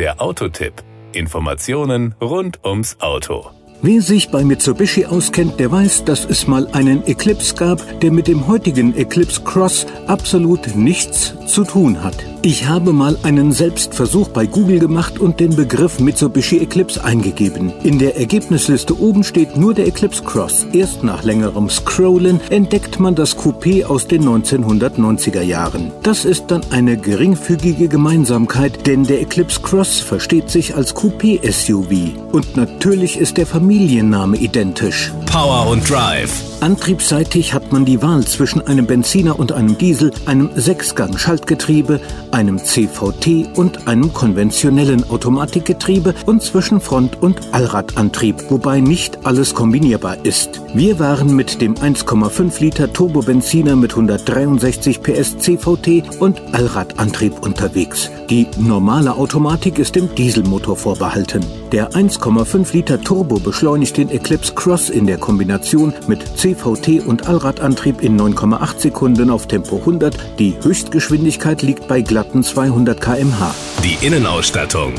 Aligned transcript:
Der 0.00 0.18
Autotipp. 0.18 0.72
Informationen 1.12 2.14
rund 2.22 2.64
ums 2.64 2.96
Auto. 3.00 3.50
Wer 3.82 4.00
sich 4.00 4.30
bei 4.30 4.42
Mitsubishi 4.42 5.04
auskennt, 5.04 5.60
der 5.60 5.70
weiß, 5.70 6.06
dass 6.06 6.24
es 6.24 6.46
mal 6.46 6.66
einen 6.68 7.06
Eclipse 7.06 7.54
gab, 7.54 8.00
der 8.00 8.10
mit 8.10 8.26
dem 8.26 8.46
heutigen 8.46 8.96
Eclipse 8.96 9.42
Cross 9.42 9.86
absolut 10.06 10.74
nichts 10.74 11.34
zu 11.46 11.64
tun 11.64 12.02
hat. 12.02 12.16
Ich 12.42 12.66
habe 12.66 12.94
mal 12.94 13.18
einen 13.22 13.52
Selbstversuch 13.52 14.28
bei 14.28 14.46
Google 14.46 14.78
gemacht 14.78 15.18
und 15.18 15.40
den 15.40 15.56
Begriff 15.56 16.00
Mitsubishi 16.00 16.58
Eclipse 16.58 17.04
eingegeben. 17.04 17.70
In 17.82 17.98
der 17.98 18.16
Ergebnisliste 18.16 18.98
oben 18.98 19.24
steht 19.24 19.58
nur 19.58 19.74
der 19.74 19.86
Eclipse 19.86 20.22
Cross. 20.22 20.66
Erst 20.72 21.04
nach 21.04 21.22
längerem 21.22 21.68
Scrollen 21.68 22.40
entdeckt 22.48 22.98
man 22.98 23.14
das 23.14 23.36
Coupé 23.36 23.84
aus 23.84 24.08
den 24.08 24.22
1990er 24.22 25.42
Jahren. 25.42 25.92
Das 26.02 26.24
ist 26.24 26.46
dann 26.46 26.62
eine 26.70 26.96
geringfügige 26.96 27.88
Gemeinsamkeit, 27.88 28.86
denn 28.86 29.04
der 29.04 29.20
Eclipse 29.20 29.60
Cross 29.60 30.00
versteht 30.00 30.48
sich 30.48 30.74
als 30.74 30.96
Coupé-SUV. 30.96 32.16
Und 32.32 32.56
natürlich 32.56 33.18
ist 33.18 33.36
der 33.36 33.46
Familienname 33.46 34.38
identisch. 34.38 35.12
Power 35.26 35.68
und 35.68 35.88
Drive. 35.90 36.49
Antriebsseitig 36.60 37.54
hat 37.54 37.72
man 37.72 37.86
die 37.86 38.02
Wahl 38.02 38.22
zwischen 38.26 38.60
einem 38.66 38.86
Benziner 38.86 39.38
und 39.38 39.50
einem 39.50 39.78
Diesel, 39.78 40.10
einem 40.26 40.50
Sechsgang-Schaltgetriebe, 40.54 42.00
einem 42.32 42.58
CVT 42.58 43.56
und 43.56 43.88
einem 43.88 44.12
konventionellen 44.12 45.08
Automatikgetriebe 45.08 46.14
und 46.26 46.42
zwischen 46.42 46.82
Front- 46.82 47.22
und 47.22 47.54
Allradantrieb, 47.54 48.50
wobei 48.50 48.80
nicht 48.80 49.24
alles 49.24 49.54
kombinierbar 49.54 50.18
ist. 50.26 50.60
Wir 50.74 50.98
waren 50.98 51.34
mit 51.34 51.62
dem 51.62 51.76
1,5 51.76 52.60
Liter 52.60 52.92
Turbobenziner 52.92 53.74
mit 53.74 53.92
163 53.92 55.02
PS 55.02 55.38
CVT 55.38 56.20
und 56.20 56.42
Allradantrieb 56.52 57.42
unterwegs. 57.42 58.10
Die 58.28 58.46
normale 58.58 59.16
Automatik 59.16 59.78
ist 59.78 59.96
dem 59.96 60.14
Dieselmotor 60.14 60.76
vorbehalten. 60.76 61.42
Der 61.72 61.90
1,5 61.92 62.72
Liter 62.72 63.00
Turbo 63.00 63.38
beschleunigt 63.38 63.96
den 63.96 64.10
Eclipse 64.10 64.52
Cross 64.54 64.90
in 64.90 65.06
der 65.06 65.18
Kombination 65.18 65.94
mit 66.06 66.20
CVT 66.36 66.49
und 67.06 67.28
Allradantrieb 67.28 68.02
in 68.02 68.18
9,8 68.18 68.78
Sekunden 68.78 69.30
auf 69.30 69.46
Tempo 69.46 69.76
100. 69.76 70.38
Die 70.38 70.56
Höchstgeschwindigkeit 70.62 71.62
liegt 71.62 71.88
bei 71.88 72.00
glatten 72.00 72.42
200 72.42 73.00
km/h. 73.00 73.54
Die 73.82 74.04
Innenausstattung. 74.06 74.94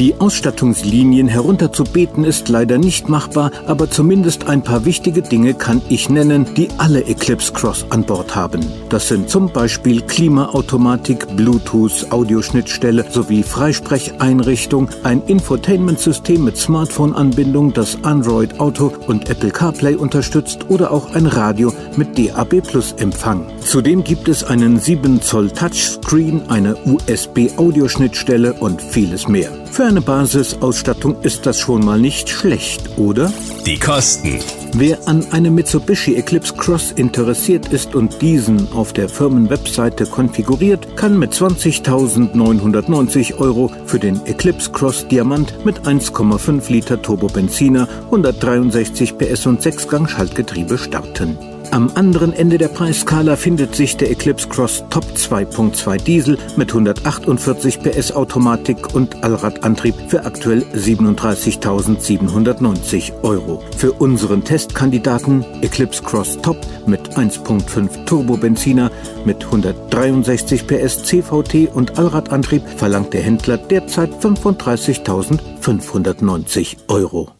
Die 0.00 0.18
Ausstattungslinien 0.18 1.28
herunterzubeten 1.28 2.24
ist 2.24 2.48
leider 2.48 2.78
nicht 2.78 3.10
machbar, 3.10 3.50
aber 3.66 3.90
zumindest 3.90 4.48
ein 4.48 4.62
paar 4.62 4.86
wichtige 4.86 5.20
Dinge 5.20 5.52
kann 5.52 5.82
ich 5.90 6.08
nennen, 6.08 6.46
die 6.56 6.68
alle 6.78 7.04
Eclipse 7.04 7.52
Cross 7.52 7.84
an 7.90 8.04
Bord 8.04 8.34
haben. 8.34 8.64
Das 8.88 9.08
sind 9.08 9.28
zum 9.28 9.52
Beispiel 9.52 10.00
Klimaautomatik, 10.00 11.36
Bluetooth, 11.36 12.06
Audioschnittstelle 12.08 13.04
sowie 13.10 13.42
Freisprecheinrichtung, 13.42 14.88
ein 15.02 15.20
Infotainment-System 15.26 16.44
mit 16.44 16.56
Smartphone-Anbindung, 16.56 17.74
das 17.74 18.02
Android 18.02 18.58
Auto 18.58 18.94
und 19.06 19.28
Apple 19.28 19.50
CarPlay 19.50 19.96
unterstützt 19.96 20.70
oder 20.70 20.92
auch 20.92 21.14
ein 21.14 21.26
Radio 21.26 21.74
mit 21.96 22.18
DAB 22.18 22.62
Plus 22.62 22.92
Empfang. 22.92 23.44
Zudem 23.60 24.02
gibt 24.02 24.28
es 24.28 24.44
einen 24.44 24.78
7 24.78 25.20
Zoll 25.20 25.50
Touchscreen, 25.50 26.48
eine 26.48 26.74
USB-Audioschnittstelle 26.86 28.54
und 28.54 28.80
vieles 28.80 29.28
mehr. 29.28 29.52
Für 29.70 29.89
eine 29.90 30.00
Basisausstattung 30.00 31.20
ist 31.22 31.46
das 31.46 31.58
schon 31.58 31.84
mal 31.84 31.98
nicht 31.98 32.28
schlecht, 32.28 32.96
oder? 32.96 33.32
Die 33.66 33.76
Kosten. 33.76 34.38
Wer 34.72 35.08
an 35.08 35.26
einem 35.32 35.56
Mitsubishi 35.56 36.14
Eclipse 36.14 36.54
Cross 36.54 36.92
interessiert 36.92 37.72
ist 37.72 37.96
und 37.96 38.22
diesen 38.22 38.72
auf 38.72 38.92
der 38.92 39.08
Firmenwebseite 39.08 40.06
konfiguriert, 40.06 40.96
kann 40.96 41.18
mit 41.18 41.32
20.990 41.32 43.38
Euro 43.38 43.72
für 43.84 43.98
den 43.98 44.24
Eclipse 44.26 44.70
Cross 44.70 45.08
Diamant 45.08 45.64
mit 45.64 45.80
1,5 45.80 46.70
Liter 46.70 47.02
Turbobenziner, 47.02 47.88
163 48.04 49.18
PS 49.18 49.46
und 49.46 49.60
6-Gang-Schaltgetriebe 49.60 50.78
starten. 50.78 51.36
Am 51.72 51.88
anderen 51.94 52.32
Ende 52.32 52.58
der 52.58 52.66
Preisskala 52.66 53.36
findet 53.36 53.76
sich 53.76 53.96
der 53.96 54.10
Eclipse 54.10 54.48
Cross 54.48 54.82
Top 54.90 55.04
2.2 55.04 56.02
Diesel 56.02 56.36
mit 56.56 56.70
148 56.70 57.80
PS 57.80 58.10
Automatik 58.10 58.92
und 58.92 59.22
Allradantrieb 59.22 59.94
für 60.08 60.24
aktuell 60.24 60.64
37.790 60.74 63.22
Euro. 63.22 63.62
Für 63.76 63.92
unseren 63.92 64.42
Testkandidaten 64.42 65.44
Eclipse 65.62 66.02
Cross 66.02 66.38
Top 66.42 66.56
mit 66.86 67.16
1.5 67.16 68.04
Turbobenziner 68.04 68.90
mit 69.24 69.44
163 69.44 70.66
PS 70.66 71.04
CVT 71.04 71.68
und 71.72 71.96
Allradantrieb 71.98 72.68
verlangt 72.68 73.14
der 73.14 73.22
Händler 73.22 73.58
derzeit 73.58 74.10
35.590 74.20 76.78
Euro. 76.88 77.39